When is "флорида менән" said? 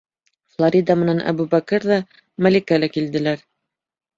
0.53-1.21